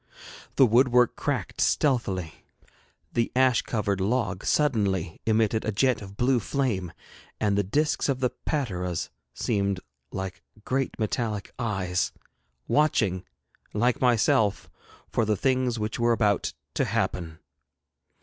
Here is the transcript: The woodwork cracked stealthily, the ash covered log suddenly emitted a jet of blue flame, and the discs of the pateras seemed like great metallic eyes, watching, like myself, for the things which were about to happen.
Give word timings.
The 0.55 0.65
woodwork 0.65 1.15
cracked 1.15 1.61
stealthily, 1.61 2.43
the 3.13 3.31
ash 3.35 3.61
covered 3.61 4.01
log 4.01 4.43
suddenly 4.43 5.19
emitted 5.27 5.63
a 5.63 5.71
jet 5.71 6.01
of 6.01 6.17
blue 6.17 6.39
flame, 6.39 6.91
and 7.39 7.55
the 7.55 7.61
discs 7.61 8.09
of 8.09 8.19
the 8.19 8.31
pateras 8.31 9.11
seemed 9.35 9.79
like 10.11 10.41
great 10.65 10.97
metallic 10.97 11.53
eyes, 11.59 12.11
watching, 12.67 13.25
like 13.73 14.01
myself, 14.01 14.71
for 15.07 15.23
the 15.23 15.37
things 15.37 15.77
which 15.77 15.99
were 15.99 16.13
about 16.13 16.51
to 16.73 16.85
happen. 16.85 17.37